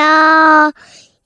[0.00, 0.72] 要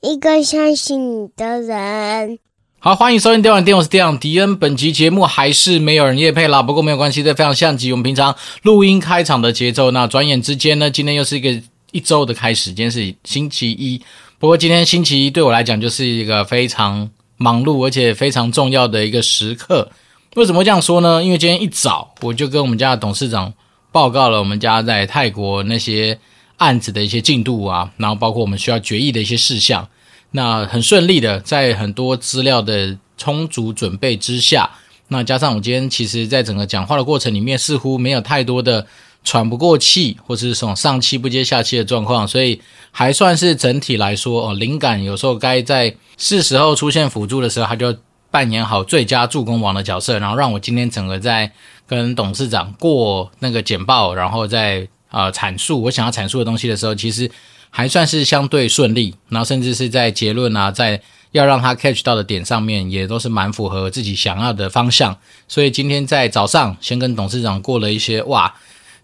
[0.00, 2.40] 一个相信你的人。
[2.80, 4.58] 好，欢迎收听《电玩店》，我是电玩迪恩。
[4.58, 9.92] 本集节目还是没有人夜配啦，不过没有关系，这非常像极我们平常录音开场的节奏。
[9.92, 11.62] 那转眼之间呢，今天又是一个
[11.92, 14.02] 一周的开始，今天是星期一。
[14.40, 19.88] 不过今天星期一对我来讲就是一个非常忙碌而且非常重要的一个时刻。
[20.34, 21.22] 为什么这样说呢？
[21.22, 23.54] 因为今天一早我就跟我们家的董事长
[23.92, 26.18] 报告了我们家在泰国那些
[26.58, 29.88] 案子的一些进度啊，然后包括我们需要决议的一些事项。
[30.32, 34.68] 那很顺利的，在很多资料的充足准备之下，
[35.08, 38.84] 那加上我今天其实在整个讲话的过程里面，似乎没有太多的
[39.22, 47.96] 喘不过气，或是什么上气不接下气的状况，所以还算是整体来说哦，灵感有时候该在是时候出现辅助的时候，他就
[48.32, 51.52] 扮演好最佳助攻王的角色，然后让我今天整个在
[51.86, 57.30] 跟董事长过那个简报，然后再呃阐述我想要阐述的东西的时候，其实。
[57.76, 65.18] 还算是相对顺利，然后甚至是在结论啊，在要让他 catch 到的点上面，也都是蛮符合自己想要的方向。
[65.48, 68.54] 所以今天在早上先跟董事长过了一些哇，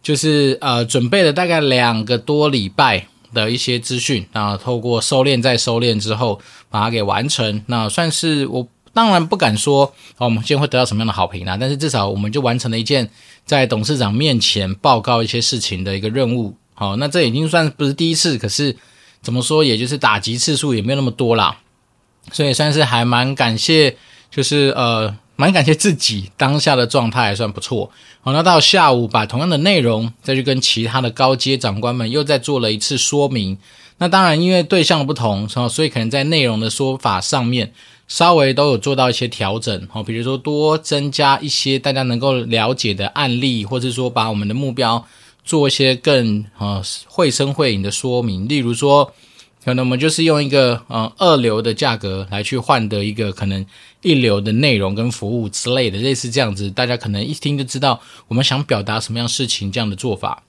[0.00, 7.64] 就是呃准备了大概两个多礼拜的一些资讯，然后透过收敛再收敛之后，把它给完成。
[7.66, 9.84] 那算是我当然不敢说，
[10.18, 13.08] 哦，我们今天会得到什么样的好评啊，但是至少我们就完成了一件
[13.44, 16.54] 在董事长面前报告一些事情的一个任务。
[16.74, 18.74] 好，那这已经算不是第一次，可是
[19.22, 21.58] 怎么说，也就是打击次数也没有那么多啦，
[22.32, 23.96] 所以算是还蛮感谢，
[24.30, 27.90] 就是呃，蛮感谢自己当下的状态还算不错。
[28.22, 33.56] 好，那到下午把同样的内容再去跟其他的高阶长官们又再做了一次说明。
[33.98, 37.72] 那当然，因为对象不同，所以可能在内容的说法上面
[38.10, 39.88] 稍微都有做到一些调整。
[39.90, 45.02] 好，比如说多增加一些大家能够了解的案例，或者说把我们的目标。
[45.42, 49.10] 做一些更呃绘声绘影的说明，例如说，
[49.64, 53.64] 可能我们就是用一个呃二流的价格来去换得一个可能
[54.02, 57.98] 一流的内容跟服务之类的，类似这样子，大家可能一听就知道
[58.28, 60.42] 我们想表达什么样事情这样的做法。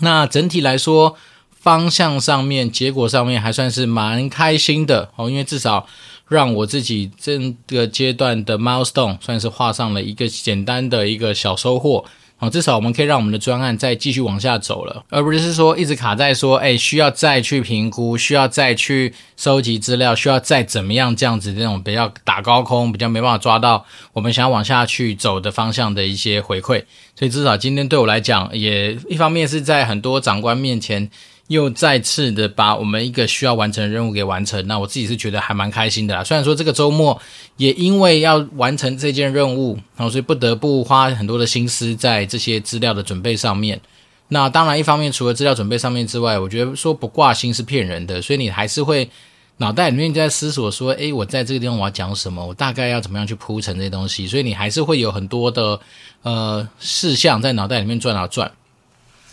[0.00, 1.16] 那整体来说，
[1.50, 5.86] 方向上面、结果上面还算是蛮开心的哦，因为至少
[6.30, 7.36] 让我自己这
[7.66, 12.04] 个阶段的 milestone 算是画上了一个简单的一个小收获。
[12.36, 26.84] 好，至少我们可以让我们的专案再继续往下走了，而不是说一直卡在说，哎，需要再去评估，需要再去收集资料，需要再怎么样这样子这种比较打高空，比较没办法抓到我们想要往下去走的方向的一些回馈。
[27.14, 31.10] 所以至少今天对我来讲，也一方面是在很多长官面前。
[31.50, 36.22] 又再次的把我们一个需要完成的任务给完成，那我自己是觉得还蛮开心的啦。
[36.22, 37.20] 虽然说这个周末
[37.56, 43.80] 也因为要完成这件任务，然后所以不得不花很多的心思在这些资料的准备上面。
[44.28, 49.10] 那当然，一方面除了资料准备上面之外，我觉得说不挂心是骗人的，所以你还是会
[49.56, 55.80] 脑袋里面在思索说，诶，我在这个地方我要讲什么，我大概要怎么样去铺陈这些东西，所以你还是会有很多的
[56.22, 58.52] 呃事项在脑袋里面转啊转。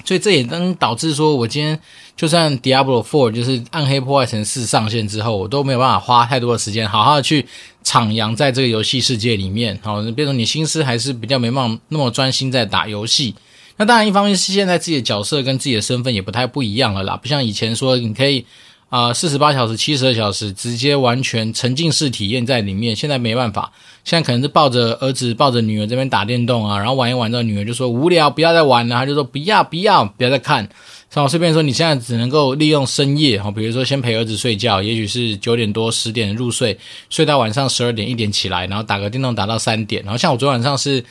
[0.08, 1.78] 所以这也能导致说，我今天
[2.16, 7.46] 就算 Diablo Four 就是暗黑破坏城四上线之后，我都没有办法花太多的时间，好好的去
[7.84, 9.78] 徜徉在这个游戏世界里面。
[9.84, 13.36] 好，变成你心思还是比较没办法那么专心在打游戏。
[13.76, 18.46] 那当然，一方面是现在自己的角色跟自己的身份也不太不一样了啦，不像以前说你可以。
[18.90, 22.96] 啊，四十八小时、七十二小时，直接完全沉浸式体验在里面。
[22.96, 23.74] 现在没办法，
[24.06, 30.70] 现在可能是抱着儿子、抱着女儿这边打电动啊，然后玩一玩之后，女儿就说无聊，不要再玩了，他就说不要、不要、不要再看。
[31.10, 40.02] 像我随便说，你现在只能够利用深夜哈，比如说先陪儿子睡觉，也许是九点多、十点入睡，睡到晚上十二点、一点起来，然后打个电动打到三点。
[40.04, 41.04] 然后像我昨晚上是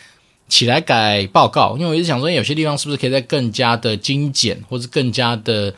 [0.48, 5.74] 起来改报告，因为我一直想说，有些地方是不是可以再更加的精简，或是更加的。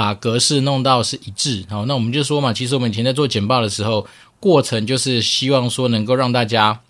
[0.00, 4.06] 把格式弄到是一致，好，那我们就说嘛，其实我们以前在做简报的时候，
[4.40, 6.80] 过程就是希望说能够让大家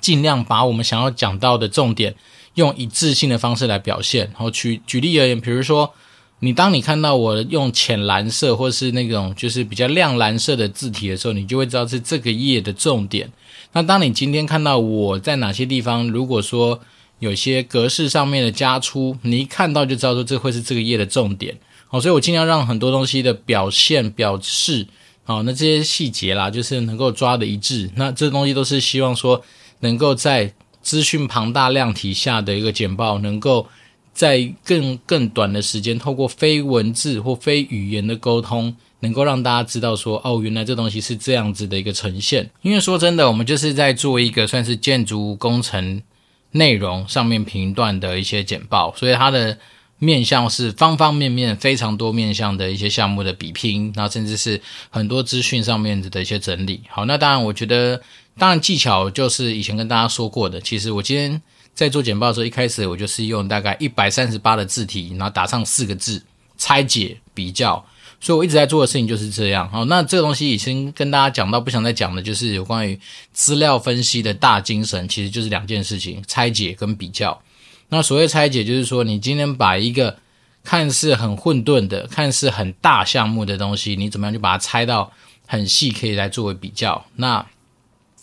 [0.00, 2.14] 尽量把我们想要讲到的重点
[2.54, 4.26] 用一致性的方式来表现。
[4.26, 5.92] 然后举举例而言，比如说
[6.38, 13.28] 你当你看到我用浅蓝色或是那种就是比较亮蓝色的字体的时候，你就会知道是这个页的重点。
[13.72, 16.78] 那当你今天看到我在哪些地方，如果说
[17.18, 21.58] 有些格式上面的加粗，你一看到就知道说这会是这个页的重点。
[21.90, 24.86] 好，所以我尽量让很多东西的表现、表示，
[25.24, 27.90] 好，那这些细节啦，就是能够抓的一致。
[27.96, 29.42] 那这东西都是希望说，
[29.80, 30.52] 能够在
[30.82, 33.66] 资讯庞大量体下的一个简报，能够
[34.12, 42.50] 在更更短的时间，透过非文字或非语言的沟通，能够让大家知道说，哦，原来这东西是这样子的一个呈现。
[42.60, 46.02] 因为说真的，我们就是在做一个算是建筑工程
[46.50, 49.56] 内容上面评断的一些简报，所以它的。
[50.00, 54.60] 面向是方方面面非常多面向的一些项目的比拼，那甚至是
[54.90, 56.82] 很多资讯上面的一些整理。
[56.88, 58.00] 好，那当然，我觉得
[58.38, 60.60] 当然技巧就是以前跟大家说过的。
[60.60, 61.42] 其实我今天
[61.74, 66.22] 在做简报的时候，一开始我就是用大概一百三十八的字体，然后打上四个字：
[66.56, 67.84] 拆解、比较。
[68.20, 69.68] 所以我一直在做的事情就是这样。
[69.70, 72.98] 好，那这个东西已经跟大家讲到，不想再讲的，就是有关于
[73.32, 77.40] 资料分析的大精神，其实就是两件事情：拆解跟比较。
[77.90, 80.18] 那所谓拆解，就是说你今天把一个
[80.62, 85.12] 看似很混沌的、看似很大项目的东西，你怎么样去把它拆到
[85.46, 87.04] 很细，可以来作为比较。
[87.16, 87.46] 那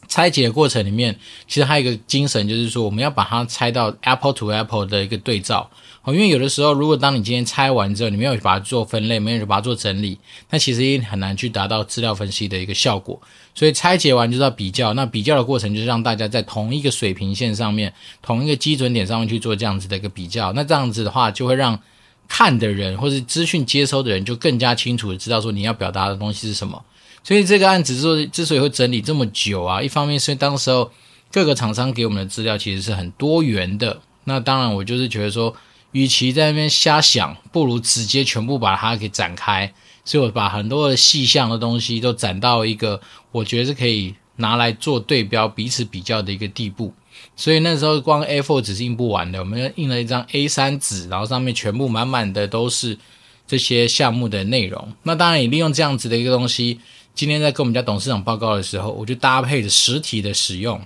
[0.07, 1.17] 拆解的过程里面，
[1.47, 5.69] 其实还有一个精神，就是说我们要把它拆到 apple to apple 的一个对照。
[6.03, 10.19] 哦，因为有的时候，如果当你今天拆完之后，你没有把它做分类，没有把它做整理，
[10.51, 13.19] 那其实也很难去达到资料分析的一个效果。
[13.55, 17.91] 所以拆解完就是要比较，那比较的过程就是让大家在同一个水平线上面，
[18.21, 20.53] 同一个基准点上面去做这样子的一个比较。
[20.53, 21.79] 那这样子的话，就会让
[22.27, 26.83] 看的人或是资讯接收的人就更加清楚的知道说你要表达的东西是什么。
[27.25, 30.89] 所以这个案子之之所以会整理这么久啊，一方面是当时候
[31.29, 33.99] 各个厂商给我们的资料其实是很多元的。
[34.23, 35.53] 那当然，我就是觉得说。
[35.91, 39.73] 与其在那边瞎想，不如直接全部把它给展开。
[40.03, 42.99] 所以我把很多的细项的东西都展到一个
[43.31, 46.93] 我觉得是可以拿来做对标、彼此比较的一个地步。
[47.37, 52.99] 所以那时候光 A4 纸是印不完的，我们印了一张 A3 纸，然后上面全部满满的都是
[53.47, 54.91] 这些项目的内容。
[55.03, 56.81] 那当然也利用这样子的一个东西，
[57.15, 60.79] 今天在跟我们家董事长报告的时候，我就搭配着实体的使用。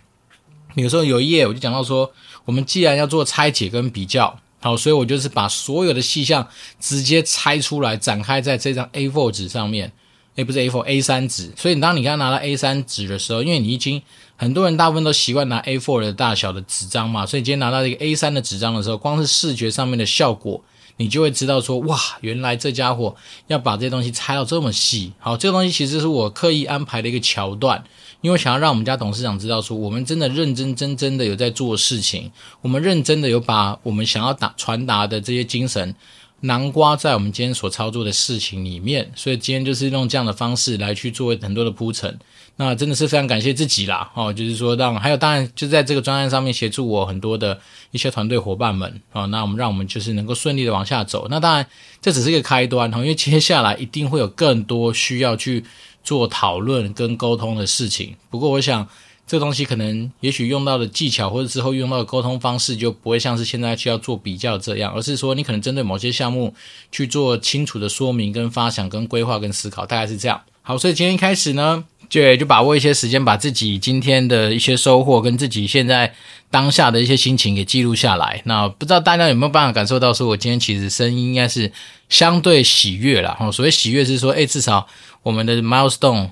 [0.76, 2.12] 有时候有一页我就讲到说，
[2.46, 4.40] 我们既然要做拆解跟比较。
[4.62, 6.46] 好，所以我就是把所有的细项
[6.80, 9.92] 直接拆出来，展开在这张 A4 纸上面。
[10.36, 11.52] 诶，不是 A4，A3 纸。
[11.58, 14.02] 所以当你刚拿到 A3 纸的时候，因为你已经
[14.36, 20.62] 很多人大部分都习惯拿 A4 的大小的纸张嘛，所以今天拿到这个 A3 的纸张的时候，光是视觉上面的效果，
[21.00, 23.16] 你就会知道说，哇，原来这家伙
[23.48, 25.14] 要把这些东西拆到这么细。
[25.18, 27.82] 好，这个东西其实是我刻意安排的一个桥段。
[28.20, 32.30] 因为想要让我们家董事长知道，说我们真的认真真真的有在做事情，
[32.60, 35.96] 我们认真的有把我们想要打传达的这些精神
[36.42, 42.18] 南瓜在我们今天所操作的事情里面，所以今天就是用这样的方式来去做很多的铺陈。
[42.56, 47.58] 那真的是非常感谢自己啦，哦，就是说让还有当然就在这个专案上面协助我很多的
[47.92, 51.28] 一些团队伙伴们啊，那我们让我们就是能够顺利的往下走。
[51.30, 51.66] 那当然
[52.02, 55.64] 这只是一个开端，因为接下来一定会有更多需要去。
[56.02, 58.88] 做讨论跟沟通的事情，不过我想
[59.30, 66.52] 这个东西可能也许用到的技巧或者之后用到的沟通方式就不会像是现在需要做比较这样，而是说你可能针对某些项目
[66.92, 70.42] 去做清楚的说明跟发想跟规划跟思考，大概是这样。
[70.64, 76.12] 好，所以今天一开始呢，就就把握一些时间，把自己今天的一些收获跟自己现在
[76.50, 78.42] 当下的一些心情给记录下来。
[78.46, 81.72] 那不知道大家有没有办法感受到，说我今天其实声音应该是
[82.10, 83.38] 相对喜悦啦。
[83.40, 84.88] 哈，所谓喜悦是说，诶，至少。
[85.22, 86.30] 我们的 milestone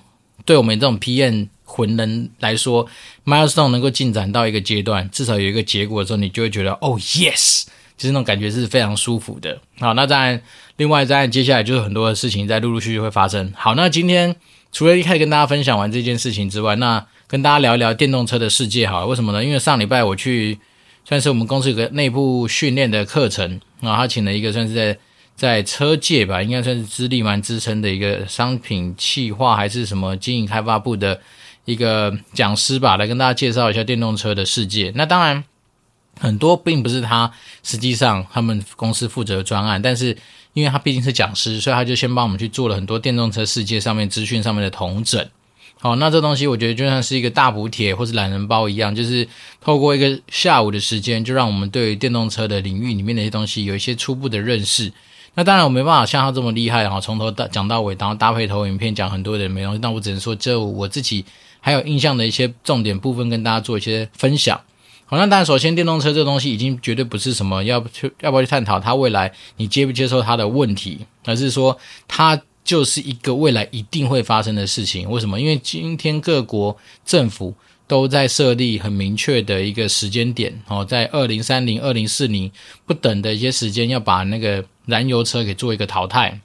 [0.47, 2.88] 对我们这种 PM 魂人来说
[3.25, 7.65] ，milestone 能够进展到一个阶段，至少有一个结果的时候，你就会觉得哦，yes，
[7.97, 9.59] 就是那种感觉是非常舒服的。
[9.77, 10.41] 好，那当然，
[10.77, 13.51] 另外当然接下来就是很多的事情在陆陆续续会发生。
[13.57, 14.33] 好，那今天
[14.71, 18.87] 除了一开始跟大家分享完这件事情之外，那跟大家聊一聊电动车的世界。
[18.87, 19.44] 好，为什么呢？
[19.44, 20.57] 因为上礼拜我去
[21.04, 24.97] 算是我们公司有个内部训练的课程，然后他请了一个算是在。
[25.37, 31.21] 在车界吧，应该算是资历蛮资深的一个商品企划还是什么经营开发部的
[31.65, 34.91] 一个讲师吧，来跟大家介绍一下电动车的世界。
[34.95, 35.44] 那当然，
[36.19, 40.17] 很多并不是他实际上他们公司负责专案，但是
[40.53, 45.23] 因为他毕竟是讲师，所以他就先帮我们去做了很多电动车世界上面资讯上面的统整。
[45.79, 49.27] 好，那这东西我觉得就像是一个大补帖或是懒人包一样，就是
[49.61, 54.91] 透过一个下午的时间，就让我们对电动车的领域里面的一些东西有一些初步的认识。
[55.37, 59.79] 那当然我没办法像他这么厉害，然后从头到讲到尾，然后搭配投影片讲很多的内容。
[59.79, 61.23] 那我只能说，这我自己
[61.59, 64.59] 还有印象的一些重点部分，跟大家做一些分享。
[65.06, 71.77] 好，那当然，首先电动车这东西已经绝对不是什么要去要不要去探讨它未来你接不接受它的问题，而是说
[72.07, 75.07] 它就是一个未来一定会发生的事情。
[75.07, 75.39] 为什么？
[75.39, 76.75] 因为今天各国
[77.06, 77.53] 政府。
[77.87, 82.51] 都在设立很明确的一个时间点哦，在二零三零、二零四零
[82.85, 86.39] 不等的一些时间，要把那个燃油车给做一个淘汰，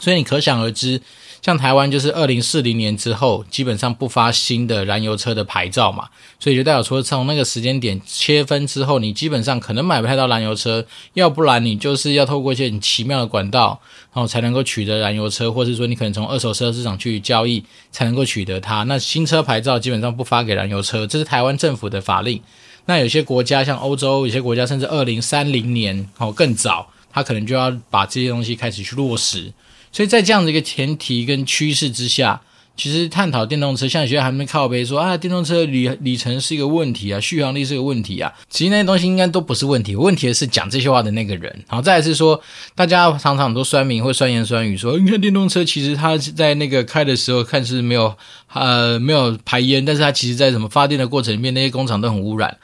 [0.00, 1.00] 所以你可想而知。
[1.44, 6.08] 像台湾就是二零四零年之后，基本上不发新的燃油车的牌照嘛，
[6.40, 13.78] 所以就代表说，从那个时间点切分之后，你基本上可能买不太到燃油车，要不然你就是要透过一些很奇妙的管道，
[14.14, 18.84] 然后才能够取得燃油车，或是说你可能从二手车市场去交易才能够取得它。
[18.84, 22.40] 那新车牌照基本上不发给燃油车，这是台湾政府的法令。
[22.86, 26.88] 那有些国家像欧洲，有些国家甚至二零三零年哦更早。
[27.12, 29.52] 他可能就要把这些东西开始去落实。
[29.94, 32.42] 所以在这样的一个前提跟趋势之下。
[32.76, 38.32] 其实探讨电动车，像有些还没靠背说啊，电动车里里程是一个问题啊，续航力是个问题啊。
[38.50, 41.44] 其实那些东西应该都不是问题，问题的是讲这些话的那个人。
[41.68, 42.42] 然后再来是说，
[42.74, 48.12] 大家常常很多酸民会酸言酸语说，你看电动车其实它在那个开的时候看似没有
[48.52, 52.58] 呃没有排烟，但是它其实在什么发电的过程里面，那些工厂都很污染。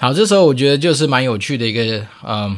[0.00, 2.56] 好，这时候我觉得就是蛮有趣的一个嗯、呃，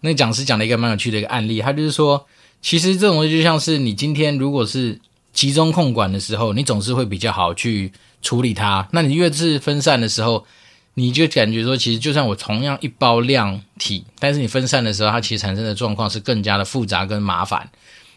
[0.00, 2.26] 那讲师讲了一个蛮有趣的一个案例，他就是说，
[2.64, 4.98] 其实这种东西就像是你今天如果是。
[5.34, 7.90] 集中控管的时候，你总是会比较好去
[8.22, 8.86] 处理它。
[8.92, 10.46] 那你越是分散的时候，
[10.94, 17.68] 你就感觉说，其实就算我同样一包量体，但是你分散的时候，它其实产生的状况是更加的复杂跟麻烦。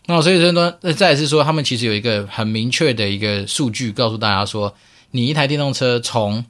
[0.06, 4.76] 那所以说呢，再是说，他们其实有一个很明确的一个数据，告诉大家说，
[5.10, 6.46] 你一台电动车从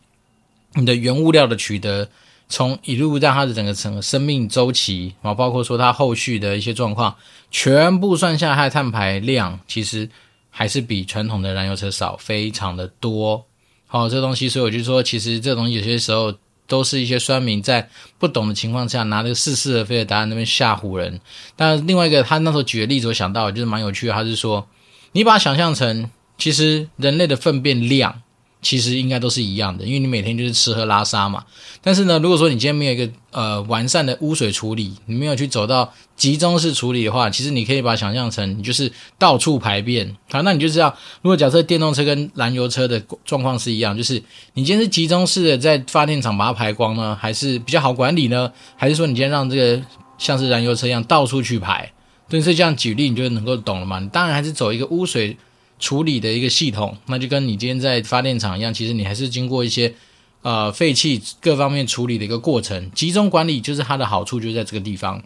[0.74, 2.10] 你的原物料的取得，
[2.50, 7.16] 从一路让它的整个整个生命周期啊，包括说它后续的一些状况，
[7.52, 10.10] 全部算下它的碳排量，其实。
[10.50, 13.46] 还是比传统的燃油车少，非常的多。
[13.86, 16.34] 好，这东西，所以我就说，其实这东西有些时候
[16.66, 17.88] 都是一些酸民在
[18.18, 21.22] 不懂的情况下，拿这个似是而非的答案那边吓唬人。
[21.56, 24.68] 但另外一个，他那时候举的例子，我想到就是蛮有趣的，他是说，
[25.12, 28.24] 你把它想象成，其实人类的粪便量。
[28.68, 31.42] 其实应该都是一样的，因为你每天就是吃喝拉撒嘛。
[31.82, 40.14] 但是呢，如果说你今天没有一个呃完善的污水处理，你没有去走到集中式处理的话，其实你可以把它想象成你就是到处排便。
[40.30, 44.22] 好，那你就知道，如果假设电动车跟燃油车的状况是一样，就是
[44.56, 48.52] 你今天是集中式的在发电厂把它排光呢，还是比较好管理呢？
[48.76, 49.82] 还是说你今天让这个
[50.18, 51.90] 像是燃油车一样到处去排？
[52.28, 54.00] 对，所以这样举例你就能够懂了嘛。
[54.00, 55.38] 你当然还是走一个污水。
[55.80, 59.94] 处理的一个系统，那就跟你今天在发电厂一样，其实你还是经过一些
[60.42, 62.90] 呃废气各方面处理的一个过程。
[62.92, 65.24] 集中管理就是它的好处，就在这个地方。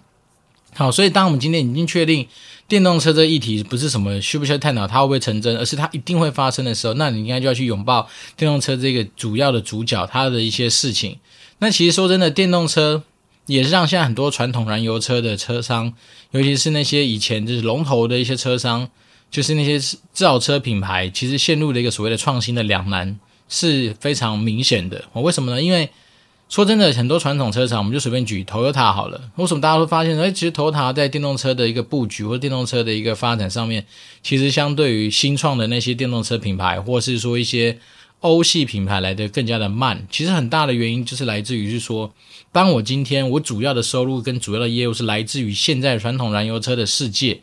[0.73, 2.27] 好，所以当我们今天已经确定
[2.67, 11.17] 电动车这议题不是什么需不需要探讨它会不会成真，而是它一定会发生的时候，那你应该就要去拥抱电动车这个主要的主角它的一些事情。
[11.59, 13.03] 那其实说真的，电动车
[13.45, 15.93] 也是让现在很多传统燃油车的车商，
[16.31, 18.89] 尤其是那些以前就是龙头的一些车商。
[19.31, 19.79] 就是那些
[20.11, 25.05] 造车品牌，其实陷入了一个所谓的创新的两难是非常明显的。
[25.13, 25.61] 我为什么呢？
[25.61, 25.89] 因为
[26.49, 29.31] 说真的，很多传统车厂，我们就随便举 Toyota 好了。
[29.37, 33.85] 为什么大家会发现，哎，其实 Toyota 在电动车的一个布局或电动车的一个发展上面，
[34.21, 37.79] 其实相对于新创的那些电动车品牌，或是说一些
[38.19, 40.05] 欧系品牌来的更加的慢。
[40.11, 42.13] 其实很大的原因就是来自于是说，
[42.51, 47.39] 当我今天我主要的收入跟主要的业务是来自于现在传统燃油车的世界。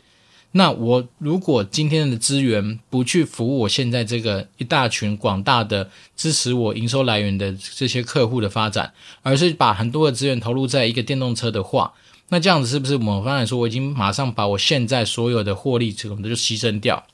[0.52, 11.92] 那我如果今天的资源不去服务我现在这个一大群广大的支持我营收来源的这些客户的发展，而是把很多的资源投入在一个电动车的话，
[12.30, 17.06] 那这样子是不是某方来说，我已经马上把我现在所有的获利这种的就牺牲掉？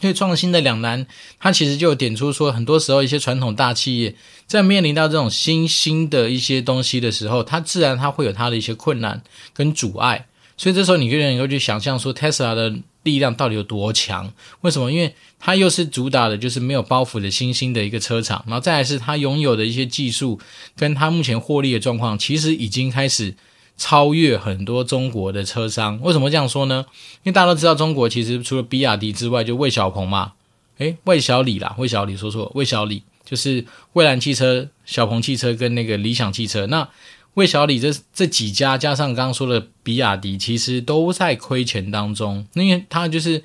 [0.00, 1.06] 所以创新的两难，
[1.38, 4.14] 它其实就点出说，很多时候一些传统大企业
[4.46, 10.26] 在面临到这种新兴的一些东西的时候，它自然它会有它的一些困难跟阻碍。
[10.60, 12.70] 所以这时候你就能够去想象说，Tesla 的
[13.04, 14.30] 力量到底有多强？
[14.60, 14.92] 为什么？
[14.92, 20.38] 因为它又是主打的就是没有包袱的新兴的一个车厂，然后再来是它拥有的一些技术，
[20.76, 23.34] 跟它目前获利的状况，其实已经开始
[23.78, 25.98] 超越很多中国的车商。
[26.02, 26.84] 为什么这样说呢？
[27.22, 30.32] 因为大家都知道，中国其实除了比亚迪之外，就魏小鹏嘛，
[30.76, 33.64] 诶，魏小李啦，魏小李说错，魏小李就是
[33.94, 36.66] 蔚蓝汽车、小鹏汽车跟那个理想汽车。
[36.66, 36.86] 那
[37.34, 42.44] 魏小李这这几家加上刚刚说的比亚迪，其实都在亏钱当中。
[42.54, 43.42] 因为他就是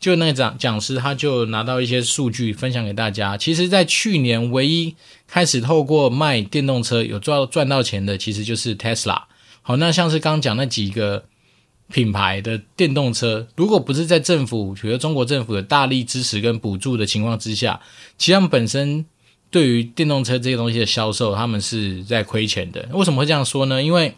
[0.00, 3.36] 就那个讲讲师，他就拿到一些数据分享给大家。
[3.36, 4.94] 其实，在去年唯一
[5.28, 9.22] 开始透过卖电动车有赚赚到钱的，其实就是 Tesla。
[9.62, 11.24] 好，那像是刚刚讲那几个
[11.92, 17.80] 品牌的电动车，如果不是在政府，比如中国政府有大力支持跟补助的情况之下，
[18.18, 19.06] 其实他们本身。
[19.50, 22.88] 对于电动车这些东西的销售，他们是在亏钱的。
[22.92, 23.82] 为什么会这样说呢？
[23.82, 24.14] 因为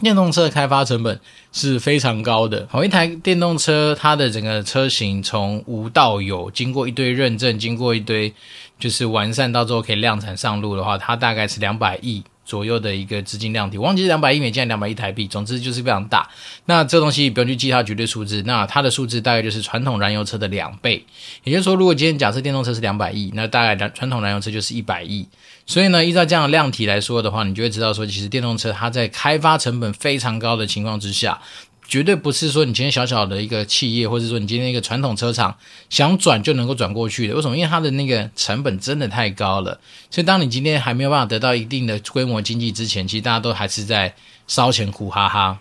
[0.00, 1.20] 电动车的开发成本
[1.52, 2.66] 是非常高的。
[2.70, 8.32] 好，一台电动车，它的整个车型从无到有，经过一堆认证，经过一堆
[8.78, 12.22] 就是完善到最后可以量产上路的话，它大概是两百亿。
[12.46, 16.26] 左右的一个资金量体，忘记是两百亿美金，两百亿台币，总之就是非常大。
[16.64, 21.04] 那这东西不用去记它绝对数字，那它的数字大概就是传统燃油车的两倍。
[21.44, 25.28] 也就是说，如果今天假设电动车是两百亿，那大概传统燃油车就是一百亿。
[25.68, 31.40] 所以呢，依照这样的量体来说的话，你就会知道说，其实电动车它在开发成本非常高的情况之下。
[31.88, 35.56] 绝对不是说你今天小小的一个企业，或者说你今天一个传统车厂
[35.88, 37.34] 想转就能够转过去的。
[37.34, 37.56] 为什么？
[37.56, 39.80] 因为它的那个成本真的太高了。
[40.10, 44.14] 所以当你今天还没有办法得到一定的规模经济之前，其实大家都还是在
[44.46, 45.58] 烧钱苦哈哈。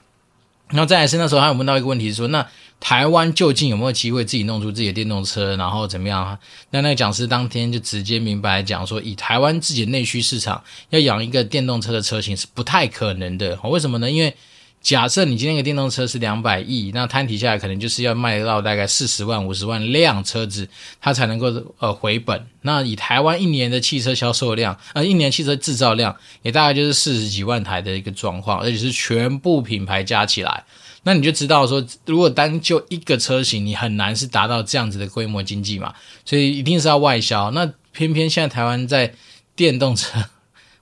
[0.69, 2.47] 然后再来是那时候还有问到一个问题是说，那
[2.79, 6.37] 台湾究竟有没有机会自己弄出自己的电动车，然后怎么样？
[6.71, 13.59] 那那个讲师当天就直接明白讲说，以台湾自己的内需市场，要养一个电动车的车型是不太可能的。
[13.65, 14.09] 为什么呢？
[14.09, 14.35] 因为
[14.85, 20.69] 假设你今天一个电动车是两百亿，那摊提下来可能就是要卖到大概四十万、五十万辆车子，
[21.01, 21.47] 它才能够
[21.79, 22.45] 呃回本。
[22.61, 30.63] 那以台湾一年的汽车销售量，呃，一年汽车制造量也大概就是四十几万台的一个状况，而且是全部品牌加起来，
[31.01, 35.91] 那你就知道说，如果单就一个车型，你很难是达到这样子的规模经济嘛，
[36.23, 37.49] 所以一定是要外销。
[37.49, 39.15] 那偏偏现在台湾在
[39.55, 40.25] 电动车。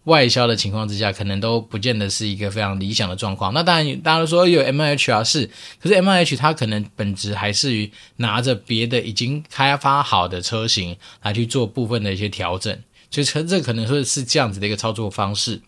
[0.05, 3.53] 外销的情况之下，可能都不见得是一个非常理想的状况。
[3.53, 5.49] 那当然，大家都说有 M H 啊，是，
[5.81, 12.77] 可是 MIH 它可能本质还是于拿着别的已经开发好的车型来去做部分的一些调整，
[13.09, 15.61] 所以车这可能说是这样子的一个操作方式。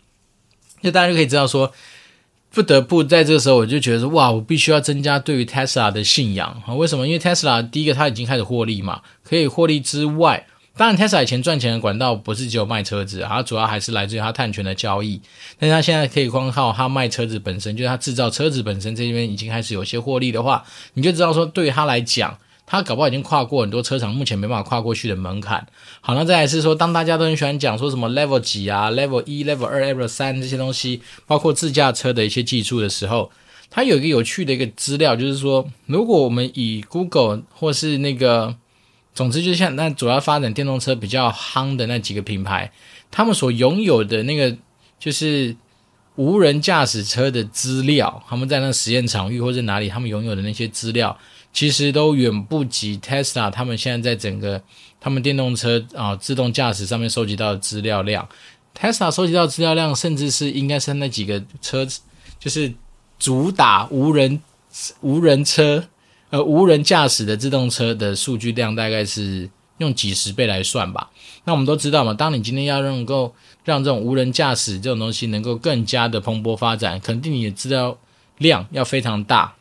[0.81, 1.71] 那大家就可以知道说，
[2.51, 6.73] 不得不在这个时候，我就觉得说，哇，我必须要增加对于 Tesla 的信仰啊！
[6.73, 7.07] 为什么？
[7.07, 10.45] 因为 Tesla 第一个它已经开始获利嘛，可以获利之外。
[10.77, 15.22] 当然，Tesla 以前赚钱的管道不是只有卖车子，它主要还是来自于它碳权的交易。
[15.58, 20.65] 但是它现在可以光靠它卖车子本身，就是它制造车子本身这边已经开始有些获利的话，
[20.96, 25.65] 你就知道说，对于它来讲，它搞不好已经跨过很多车厂目前没办法跨过去的门槛。
[26.01, 33.32] 好，那再来是说，当大家都很喜欢讲说什么 Level 几啊、Level 一、Level 二、Level 三这些东西，包括自驾车的一些技术的时候，
[33.70, 38.58] 它有一个有趣的一个资料，就是说，如果我们以 Google 或是那个。
[39.15, 42.69] 总之，就像那主要发展电动车比较夯的那几个品牌，
[43.10, 44.55] 他们所拥有的那个
[45.00, 45.55] 就是
[46.15, 51.17] 无人驾驶车的资料，他们在那实验场域或者哪里，他们拥有的那些资料，
[51.53, 54.62] 其实都远不及 Tesla 他们现在在整个
[55.00, 58.27] 他们电动车啊自动驾驶上面收集到的资料量。
[58.77, 61.87] Tesla 收集到资料量，甚至是应该是那几个车，
[62.37, 62.74] 就是
[63.18, 64.42] 主打无人
[65.00, 65.87] 无人车。
[66.35, 71.09] 呃，无人驾驶的自动车的数据量大概是用几十倍来算吧。
[71.45, 77.98] 那我们都知道嘛，当你今天要能够让这种无人驾驶这种东西能够更加的蓬勃发展，肯定你的资料
[78.39, 79.55] 量要非常大，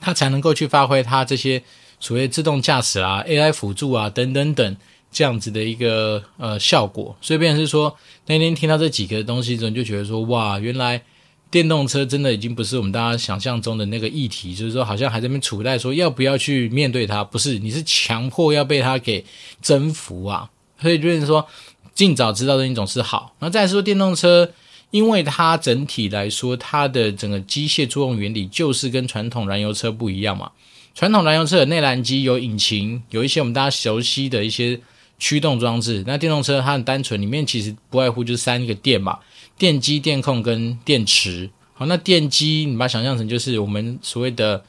[0.00, 1.62] 它才能够去发挥它这些
[2.00, 4.76] 所谓自动驾驶啊、AI 辅助啊等等等
[5.12, 7.14] 这样子的一个呃效果。
[7.20, 7.94] 所以，变是说
[8.24, 11.02] 那天听到这几个东西之后，就觉得说哇，原来。
[11.50, 19.24] 电动车真的已经不是我们大家想象中的那个议题，就是说好像还在那边处在说要不要去面对它，不是，你是强迫要被它给
[19.62, 20.50] 征服啊。
[20.80, 21.46] 所以就是说，
[21.94, 23.34] 尽早知道这一种是好。
[23.38, 24.52] 然后再说电动车，
[24.90, 30.50] 因为它整体来说，它的整个机械作用原理就是跟传统燃油车不一样嘛。
[30.94, 34.78] 传统燃油车有内燃机，有引擎，有一些我们大家熟悉的一些
[35.18, 36.04] 驱动装置。
[36.06, 39.18] 那电动车它很单纯，里面其实不外乎就是三个电嘛。
[39.58, 44.62] 电机、电控跟电池，好，那电机你把它想象成就是我们所谓的，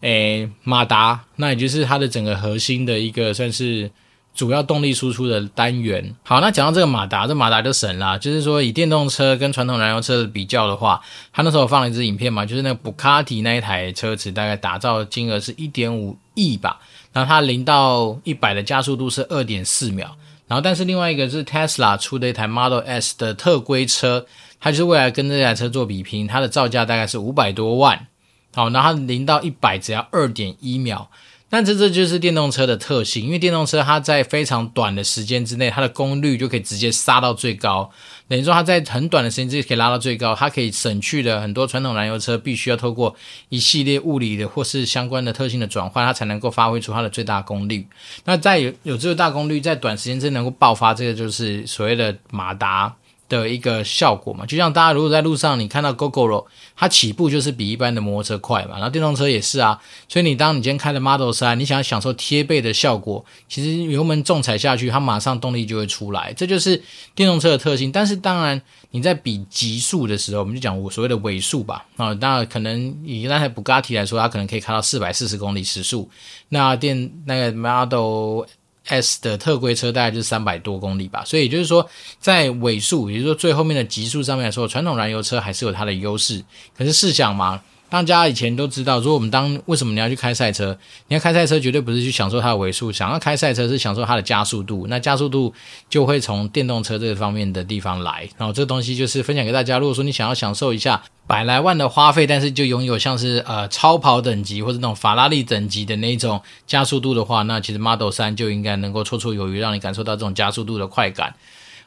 [0.00, 3.90] 诶，马达，那也就是它的整个核心的一个算是
[4.34, 6.14] 主要动力输出的单元。
[6.22, 16.80] 好，那讲到这个马达，这马达就神了，就是说以电动车跟传统燃油车的比较的话，他那时候放了一支影片嘛，就是那个布卡迪那一台车子，大概打造金额是一点五亿吧，
[17.12, 20.16] 然后它零到一百的加速度是二点四秒。
[20.52, 24.26] 然后，但是另外一个是 Tesla 出的一台 Model S 的特规车，
[24.60, 28.08] 它就是未来跟这台车做比拼，它的造价大概是五百多万。
[28.54, 31.10] 好，然后它零到一百只要二点一秒。
[31.48, 37.90] 但这这就是电动车的特性，因为电动车它在非常短的时间之内，它的功率就可以直接杀到最高。
[38.32, 43.14] 等于说它在很短的时间之内可以拉到最高，它可以省去了很多传统燃油车必须要透过
[43.50, 47.86] 一系列物理的或是相关的特性的转换，它才能够发挥出它的最大功率。
[48.24, 52.96] 那在有有这个大功率，在短时间之内能够爆发，这个就是所谓的马达。
[53.32, 56.44] 的一个效果嘛，就像大家如果在路上你看到 Gogoro，
[56.76, 66.82] 它起步就是比一般的摩托车快嘛，然后电动车也是啊，所以你当你今天开的 Model 3，你想要享受贴背的效果，其实油门重踩下去，它马上动力就会出来，这就是
[67.14, 67.90] 电动车的特性。
[67.90, 76.10] 但是当然你在比极速的时候，我们就讲我所谓的尾速吧，啊，那可能以那台布加迪来说，它可能可以开到四百四十公里时速，
[76.50, 78.46] 那电那个 Model。
[78.86, 86.44] S 的特规车大概就是三百多公里吧，所以也就是说，在尾数，也就是说最后面的级数上面来说，传统燃油车还是有它的优势。
[86.76, 87.62] 可是试想嘛，
[87.92, 90.78] 大家以前都知道，如果我们当为什么你要去开赛车？
[91.08, 94.86] 你要开赛车绝对不是去享受它的尾速，想要开赛车是享受它的加速度。
[94.88, 95.52] 那加速度
[95.90, 98.26] 就会从电动车这方面的地方来。
[98.38, 99.78] 然后这个东西就是分享给大家。
[99.78, 101.02] 如果说你想要享受一下。
[101.24, 111.32] 百来万的花费，但是就拥有像是呃超跑等级或者那种法拉利等级的那种加速度的话，那其实 Model 3就应该能够绰绰有余，让你感受到这种加速度的快感。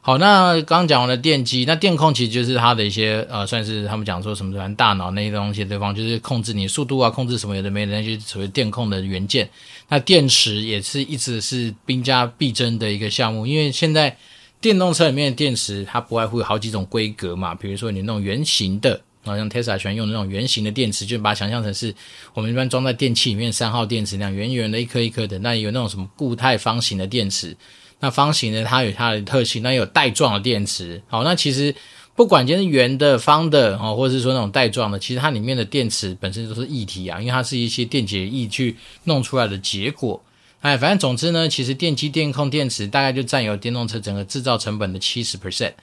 [0.06, 9.50] 好，那刚刚讲完了电机，那电控其实就是它的一些呃，算是他们讲说什么什大脑那些东西的方，就是控制你速度啊，控制什么有的没的那些所谓电控的元件。
[9.90, 14.16] 那电池也是一直是兵家必争的一个项目，因为现在
[14.62, 21.92] 电动车里面的电池它不外乎有好几种规格嘛，比如说你那种圆形的，好像 Tesla 喜欢用那种圆形的电池，就把它想象成是
[22.36, 25.40] 我们一般装在电器里面三号电池那样圆圆的一颗一颗的。
[25.40, 27.58] 那有那种什么固态方形的电池。
[28.06, 31.02] 那方形呢它有它的特性，那有带状的电池。
[31.08, 31.74] 好，那其实
[32.16, 40.22] 不管就是圆的、方的，哦，或者是说那种带状的，其实它里面的电池本身都是液体啊，因为它是一些电解液去弄出来的结果。
[40.62, 45.74] 哎，反正总之呢，其实电机、电控、电池大概就占有电动车整个制造成本的七十 percent。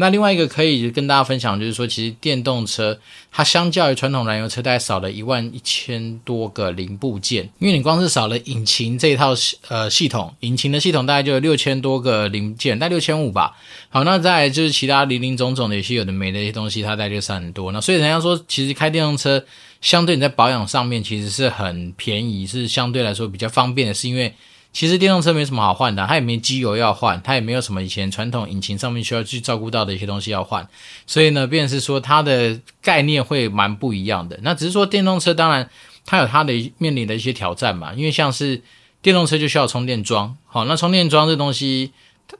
[0.00, 2.98] 那另外一个可以跟大家分享，就是说，其实电动车
[3.30, 9.34] 它相较于传统燃油车，大概少了一万一千多个零部件，因为你光是少了引擎这一套
[9.68, 13.56] 呃系统，引擎的系统大概就有六千多个零件，大概六千五吧。
[13.90, 17.70] 好，那再就是其他零零总总的一些有的没的一些东西，它大概就少很多。
[17.70, 19.44] 那所以人家说，其实开电动车
[19.80, 24.34] 相对你在保养上面其实是很便宜，是相对来说比较方便的，是因为。
[24.72, 30.66] 其实电动车没什么好换的，它也没机油要换，它也没有什么以前传统引擎上面需要去照顾到的一些东西要换，
[31.06, 34.38] 所以呢，便是说它的概念会蛮不一样的。
[34.42, 35.68] 那只是说电动车，当然
[36.06, 38.62] 它有它的面临的一些挑战嘛，因为像是
[39.02, 41.90] 电动车就需要充电桩，好，那充电桩这东西，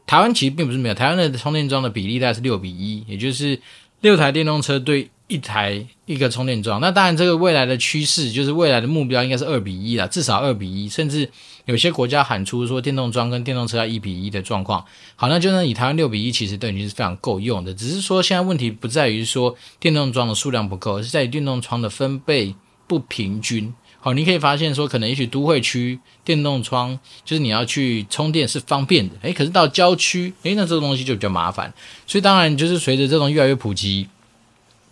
[0.07, 3.61] 台湾其实并不是没有，台湾的充电桩的比例大概是六比一，也就是
[4.01, 5.11] 六台电动车对。
[5.31, 11.31] 一台一个充电桩，那当然这个未来的趋势就是未来的目标应该是二比一啦，至少二比一，甚至
[11.67, 14.85] 有些国家喊出说电动桩跟电动车要一比一的状况。
[15.15, 17.73] 好，那就算以台湾六比一，其实都已经是非常够用的。
[17.73, 22.53] 只是说现在问题不在于说电动桩的数量不够，而是在于电动桩的分贝
[22.89, 23.73] 不平均。
[24.01, 31.73] 好，你可以发现说，可能也许都会区电动桩就是你要去充电是方便的，诶，可是到郊区，诶，那这个东西就比较麻烦。
[32.05, 34.09] 所以当然就是随着这种越来越普及。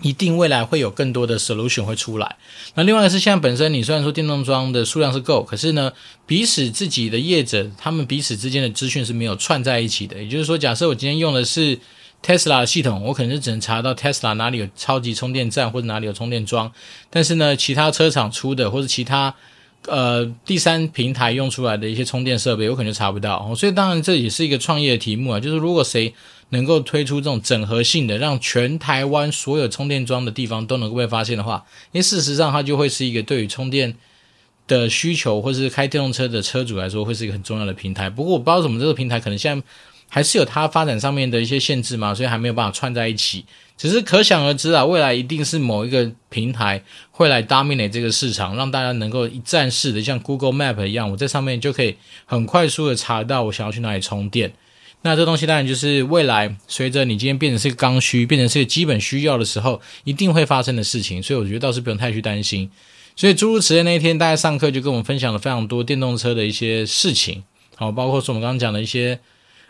[0.02, 2.36] 一定未来会有更多的 solution 会出来。
[2.74, 5.92] 那另外一个是现在本身，你虽然说电动桩的数量是够，可是呢，
[6.26, 10.22] 彼此自己的业者，他们彼此之间的资讯是没有串在一起的。
[10.22, 11.78] 也就是说，假设我今天用的是
[12.24, 16.72] Tesla 的系统，我可能是只能查到 Tesla 哪里有超级充电站或者哪里有充电桩，
[17.10, 19.34] 但是呢，其他车厂出的或者其他
[19.86, 23.54] 呃第三平台用出来的一些充电设备，我可能就查不到。
[23.54, 26.12] 所以当然这也是一个创业的题目啊，就是如果谁。
[26.50, 31.62] 能够推出这种整合性的，让全台湾所有充电桩的地方都能够被发现的话，
[31.92, 33.94] 因为事实上它就会是一个对于充电
[34.66, 38.08] 的需求，或是开电动车的车主来说，会是一个很重要的平台。
[38.08, 39.66] 不过我不知道怎么这个平台可能现在
[40.08, 43.44] 还是有它发展上面的一些限制嘛，所以还没有办法串在一起。
[43.76, 54.52] 只是可想而知啊，未来一定是某一个平台会来 dominate 这个市场，让大家能够一站式的像 Google Map 一样，我在上面就可以很快速的查到我想要去哪里充电。
[55.02, 61.22] 那这东西当然就是未来随着你今天变成是个刚需，变成是个基本需要的时候，一定会发生的事情。
[61.22, 62.68] 所以我觉得倒是不用太去担心。
[63.14, 67.44] 所以诸如此类那一天，大家上课就跟我们分享了非常多电动车的一些事情，
[67.76, 69.20] 好，包括说我们刚刚讲的一些，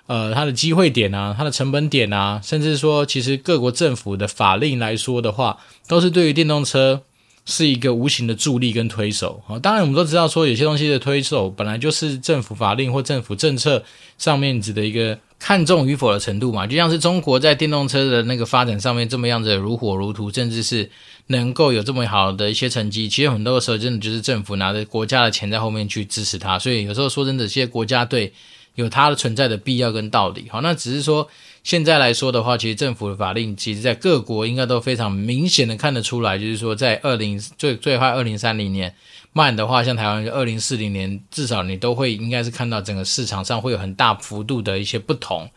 [0.08, 7.02] 呃，它的机会点啊，它的成本点啊，甚至说其实各国政府的法令来说的话，都是对于电动车
[7.46, 9.40] 是一个无形的助力跟推手。
[9.46, 13.84] 好，当然我们都知道说有些东西的推手本来就是政府法令或政府政策
[14.18, 15.16] 上面指的一个。
[15.40, 20.90] 看重与否的程度嘛，就像是中国在电动车的那个发展上面这么样子如火如荼，甚至是
[21.28, 26.58] 能够有这么好的一些成绩，其实很多的时候真的就是政府拿着国家的钱在后面去支持它。
[26.58, 28.32] 所以有时候说真的，这些国家队
[28.78, 30.48] 有它的存在的必要跟道理。
[30.48, 31.28] 好，那只是说
[31.62, 38.94] 现在来说的话，其实政府的法令其实在各国应该都非常明显的看得出来，就是说在二零最最快二零三零年。
[39.34, 45.48] 慢的话，像台湾二零四零年，至少你都会应该是看到整个市场上会有很大幅度的一些不同。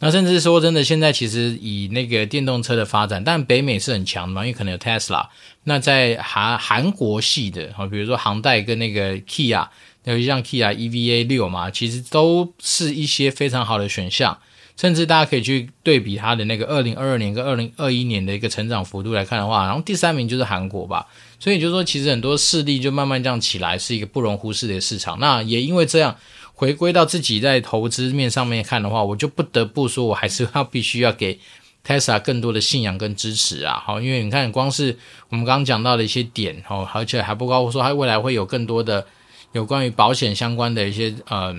[0.00, 5.26] 那甚至说真的，现在其实以那个电动车的发展，但北美是很强的嘛，因为可能有 Tesla。
[5.64, 9.68] 那在韩韩国系的，比如说韩代跟那个 Kia，
[10.04, 14.38] 尤其像 Kia EVA 六嘛，其实都是一些非常好的选项。
[14.76, 21.06] 甚至大家可以去对比它的那个二零二二年跟二零二一年的一个成长幅度来看的话，然后第三名就是韩国吧。
[21.38, 25.20] 所以就是说，其实很多势力就慢慢这样起来，是一个不容忽视的市场。
[25.20, 26.16] 那也因为这样，
[26.54, 31.38] 回归到自己在投资面上面看的话，我就不得不说，我还是要必须要给
[31.86, 33.82] Tesla 更多的信仰跟支持啊。
[33.84, 34.96] 好，因为你看，光是
[35.28, 39.06] 我们刚刚讲到的一些点，哦，而且还不包括说它未来会有更多的
[39.52, 41.54] 有关于保险相关的一些，呃，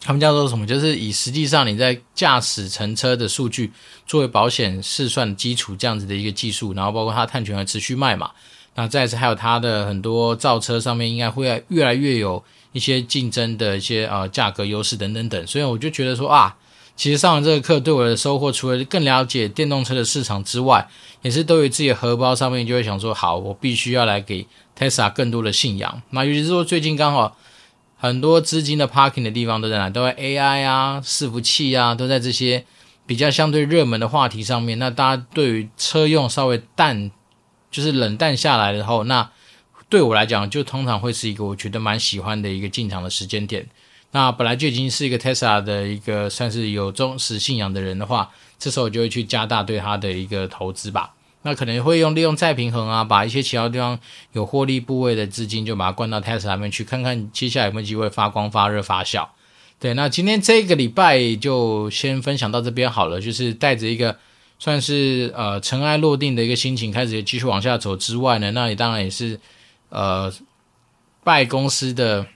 [0.00, 0.66] 他们叫做什么？
[0.66, 3.72] 就是以实际上你在驾驶乘车的数据
[4.06, 8.30] 作为保险试算基础这样子的一个技术，然后包括它碳权还持续卖嘛。
[8.76, 16.56] 那再次还有它的很多造车上面应该会越来越有一些竞争的一些呃价格优势等等等，所以我就觉得说啊，
[16.96, 20.88] 其实上完这个课对我的收获，除了更了解电动车的市场之外，
[21.22, 24.44] 也是对于自己的荷包上面就会想说，好，我必须要来给
[24.78, 26.02] Tesla 更多的信仰。
[26.10, 27.36] 那尤其是说最近刚好
[27.96, 29.88] 很多资金的 parking 的地方都在哪？
[29.88, 32.64] 都在 AI 啊、伺服器啊，都在这些
[33.06, 34.78] 比较相对热门的话题上面。
[34.78, 37.10] 那大家对于车用稍微淡，
[37.70, 39.30] 就是冷淡下来的后，那
[39.88, 43.66] 对我来讲，就通常会是一个我觉得蛮喜欢的一个进场的时间点。
[44.10, 51.14] 那本来就已经是一个 Tesla 的一个算是有忠实信仰的人的话，这时候我就会去加大对它的一个投资吧。
[51.44, 53.98] 那可能会用利用再平衡啊，把一些其他地方
[54.32, 59.28] 有获利部位的资金就把它灌到 Tesla 里面去，看看接下来有没有机会发光发热发酵。
[59.78, 64.16] 对，那今天这个礼拜就先分享到这边好了，就是带着一个
[64.58, 69.38] 算是呃尘埃落定的一个心情，开始继续往下走之外呢，那你当然也是
[69.90, 70.32] 呃
[71.22, 72.26] 拜公司的。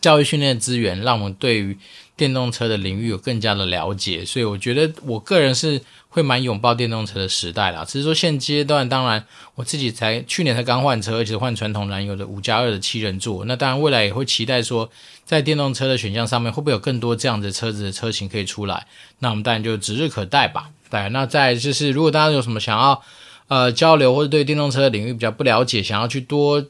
[0.00, 1.76] 教育训练资源，让我们对于
[2.16, 7.84] 电动车的领域有更加的了解，所以我觉得我个人是会蛮拥抱电动车的时代啦。
[7.84, 13.44] 只是说现阶段，当然我自己才去年才刚换车，而且换传统燃油的五加二的七人座。
[13.44, 14.90] 那当然未来也会期待说，
[15.24, 18.86] 在电动车的选项上面，会不会有更多这样的车子的车型可以出来？
[19.20, 20.70] 那我们当然就指日可待吧。
[20.90, 23.00] 对，那再就是如果大家有什么想要
[23.46, 26.64] 呃交流，或者对电动车的领域比较不了解，想要去多。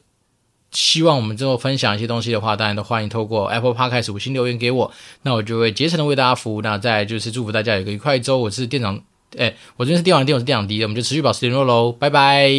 [0.71, 4.91] 希望我们之后分享一些东西的话，当然都欢迎透过 Apple Podcast 五星留言给我，
[5.23, 6.61] 那我就会竭诚的为大家服务。
[6.61, 8.37] 那再就是祝福大家有个愉快一周。
[8.37, 9.01] 我是店长，
[9.37, 12.49] 哎，我这边是电玩店，我是店长 D，我们就持续保持联络喽，拜拜。